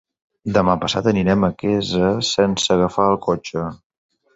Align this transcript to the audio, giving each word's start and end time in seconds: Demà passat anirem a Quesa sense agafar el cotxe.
Demà 0.55 0.75
passat 0.85 1.11
anirem 1.11 1.47
a 1.49 1.51
Quesa 1.61 2.11
sense 2.33 2.77
agafar 2.81 3.11
el 3.15 3.23
cotxe. 3.33 3.73